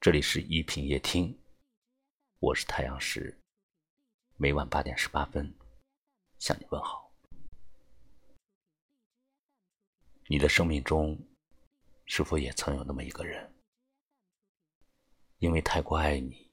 [0.00, 1.38] 这里是一品夜听，
[2.38, 3.38] 我是太阳石，
[4.38, 5.54] 每晚八点十八分
[6.38, 7.12] 向你问好。
[10.26, 11.18] 你的生命中
[12.06, 13.52] 是否也曾有那么一个人，
[15.36, 16.50] 因为太过爱你，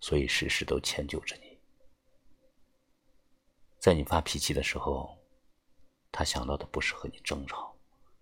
[0.00, 1.60] 所以时时都迁就着你，
[3.78, 5.18] 在你发脾气的时候，
[6.10, 7.76] 他想到的不是和你争吵，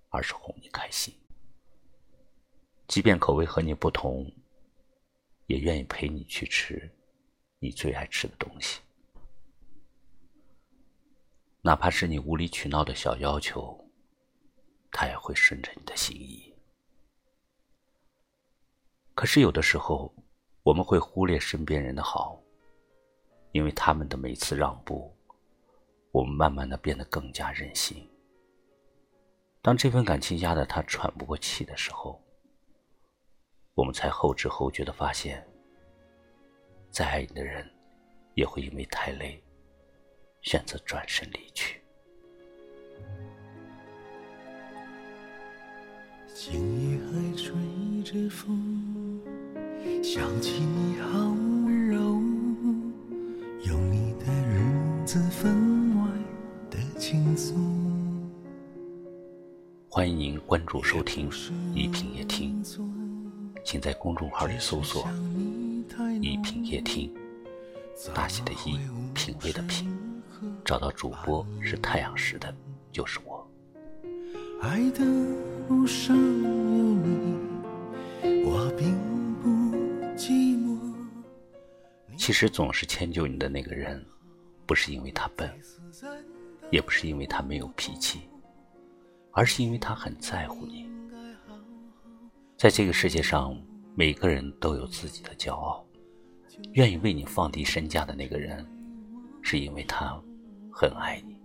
[0.08, 1.16] 而是哄你开心。
[2.96, 4.24] 即便口味和你不同，
[5.48, 6.90] 也愿意陪你去吃
[7.58, 8.80] 你最爱吃的东西，
[11.60, 13.78] 哪怕是你无理取闹的小要求，
[14.90, 16.54] 他也会顺着你的心意。
[19.14, 20.10] 可是有的时候，
[20.62, 22.42] 我们会忽略身边人的好，
[23.52, 25.14] 因为他们的每次让步，
[26.12, 28.08] 我们慢慢的变得更加任性。
[29.60, 32.25] 当这份感情压得他喘不过气的时候，
[33.76, 35.46] 我们才后知后觉的发现，
[36.90, 37.70] 再爱你的人，
[38.32, 39.38] 也会因为太累，
[40.40, 41.78] 选择转身离去。
[46.34, 47.52] 今夜还吹
[48.02, 49.20] 着风，
[50.02, 51.18] 想起你好
[51.66, 51.98] 温柔，
[53.66, 56.10] 有你的日子分外
[56.70, 57.54] 的轻松。
[59.90, 61.30] 欢迎您关注收听
[61.74, 62.55] 一品夜听。
[63.66, 65.04] 请在公众号里搜索
[66.22, 67.12] “一品夜听”，
[68.14, 68.78] 大写的“一”，
[69.12, 69.92] 品味的“品”，
[70.64, 72.54] 找到主播是太阳石的，
[72.92, 73.44] 就是我。
[74.62, 75.04] 爱的
[75.68, 76.22] 路上有
[77.02, 77.36] 你，
[78.44, 78.94] 我并
[79.42, 79.48] 不
[80.16, 80.78] 寂寞。
[82.16, 84.00] 其实总是迁就你的那个人，
[84.64, 85.50] 不是因为他笨，
[86.70, 88.20] 也不是因为他没有脾气，
[89.32, 90.88] 而是因为他很在乎你。
[92.56, 93.54] 在这个世界上，
[93.94, 95.84] 每个人都有自己的骄傲。
[96.72, 98.66] 愿意为你放低身价的那个人，
[99.42, 100.18] 是因为他
[100.72, 101.36] 很爱你；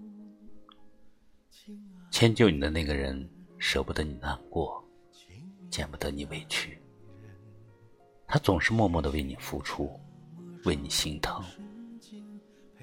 [2.11, 4.81] 迁就你的那个人，舍不得你难过，
[5.69, 6.81] 见不得你委屈。
[8.25, 9.99] 他总是默默的为你付出，
[10.63, 11.43] 为你心疼。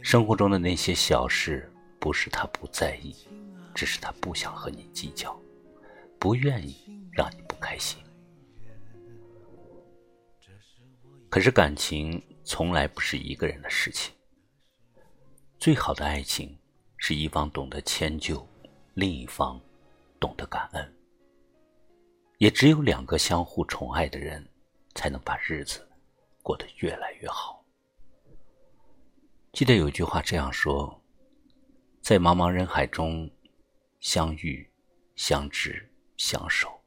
[0.03, 3.17] 生活中的那些小事，不是他不在意，
[3.75, 5.35] 只是他不想和你计较，
[6.19, 6.77] 不愿意
[7.11, 7.99] 让你不开心。
[11.39, 14.13] 可是感情从来不是一个人的事情。
[15.57, 16.59] 最好的爱情
[16.97, 18.45] 是一方懂得迁就，
[18.95, 19.61] 另一方
[20.19, 20.97] 懂得感恩。
[22.39, 24.45] 也只有两个相互宠爱的人，
[24.97, 25.89] 才能把日子
[26.43, 27.65] 过得越来越好。
[29.53, 31.01] 记得有句话这样说：
[32.03, 33.31] 在茫茫人海中
[34.01, 34.69] 相遇、
[35.15, 36.83] 相知、相守，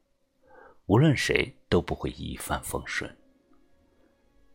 [0.87, 3.17] 无论谁都不会一帆风顺。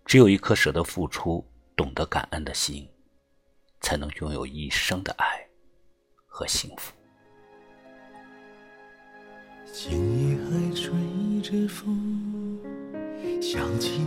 [0.07, 1.45] 只有一颗舍得付出、
[1.75, 2.89] 懂得感恩的心，
[3.81, 5.45] 才能拥有一生的爱
[6.25, 6.93] 和幸福。
[9.73, 10.93] 今夜还吹
[11.43, 12.57] 着风，
[13.43, 13.99] 想起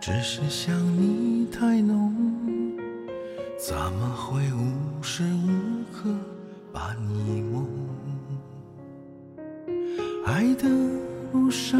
[0.00, 2.14] 只是想你太浓。
[3.58, 6.08] 怎么会无时无刻
[6.72, 7.66] 把你梦？
[10.24, 10.66] 爱的
[11.32, 11.78] 路上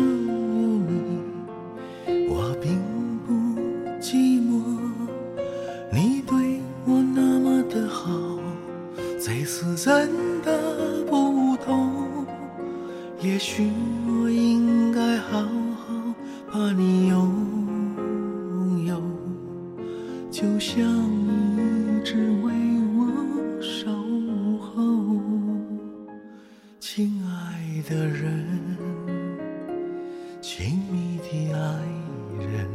[30.41, 31.61] 亲密的爱
[32.39, 32.67] 人，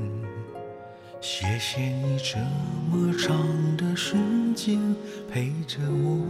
[1.19, 2.38] 谢谢你这
[2.91, 3.35] 么长
[3.75, 4.15] 的时
[4.53, 4.79] 间
[5.31, 6.21] 陪着我，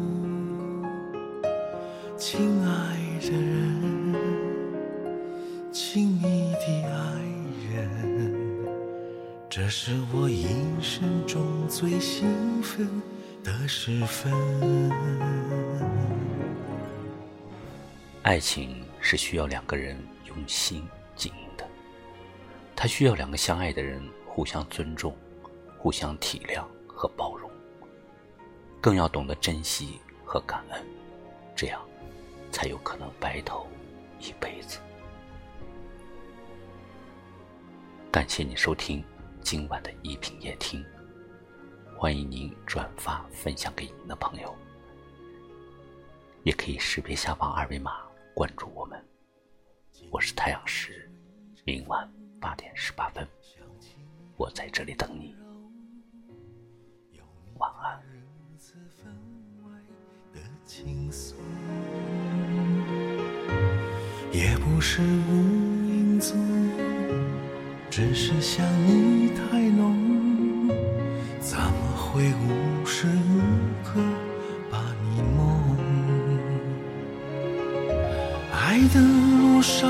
[2.17, 4.15] 亲爱的人，
[5.73, 7.21] 亲密的爱
[7.69, 8.65] 人。
[9.49, 10.47] 这是我一
[10.81, 12.88] 生中最兴奋
[13.43, 14.31] 的时分。
[18.21, 19.97] 爱情是需要两个人
[20.27, 20.81] 用心
[21.15, 21.67] 经营的，
[22.75, 25.15] 它需要两个相爱的人互相尊重、
[25.77, 27.50] 互相体谅和包容，
[28.81, 30.85] 更要懂得珍惜和感恩，
[31.56, 31.81] 这样
[32.51, 33.67] 才有可能白头
[34.19, 34.79] 一辈子。
[38.12, 39.03] 感谢你收听。
[39.41, 40.83] 今晚的一品夜听。
[41.95, 44.56] 欢迎您转发分享给您的朋友，
[46.41, 48.01] 也可以识别下方二维码
[48.33, 49.00] 关注我们。
[50.09, 51.04] 我是太阳石，
[51.67, 52.07] 明晚
[52.39, 53.27] 八点十八分，
[54.38, 55.35] 我在这里等你。
[57.57, 58.00] 晚安。
[64.31, 65.33] 也不是无
[65.88, 66.38] 影踪，
[67.89, 70.69] 只是想你太浓。
[71.39, 73.41] 怎么会无时无
[73.83, 74.00] 刻
[74.69, 75.75] 把你梦？
[78.53, 79.89] 爱的路上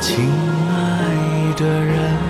[0.00, 0.30] 亲
[0.70, 2.25] 爱的人。